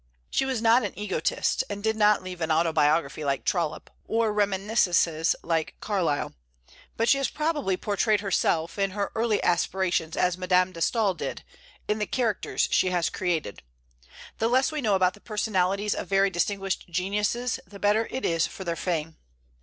She 0.31 0.45
was 0.45 0.63
not 0.63 0.81
an 0.81 0.97
egotist, 0.97 1.63
and 1.69 1.83
did 1.83 1.95
not 1.95 2.23
leave 2.23 2.41
an 2.41 2.49
autobiography 2.49 3.23
like 3.23 3.45
Trollope, 3.45 3.91
or 4.07 4.33
reminiscences 4.33 5.35
like 5.43 5.75
Carlyle; 5.79 6.33
but 6.97 7.07
she 7.07 7.19
has 7.19 7.29
probably 7.29 7.77
portrayed 7.77 8.21
herself, 8.21 8.79
in 8.79 8.97
her 8.97 9.11
early 9.13 9.43
aspirations, 9.43 10.17
as 10.17 10.39
Madame 10.39 10.71
de 10.71 10.79
Staël 10.79 11.15
did, 11.15 11.43
in 11.87 11.99
the 11.99 12.07
characters 12.07 12.67
she 12.71 12.89
has 12.89 13.11
created. 13.11 13.61
The 14.39 14.47
less 14.47 14.71
we 14.71 14.81
know 14.81 14.95
about 14.95 15.13
the 15.13 15.21
personalities 15.21 15.93
of 15.93 16.07
very 16.07 16.31
distinguished 16.31 16.89
geniuses, 16.89 17.59
the 17.67 17.77
better 17.77 18.07
it 18.09 18.25
is 18.25 18.47
for 18.47 18.63
their 18.63 18.75
fame. 18.75 19.17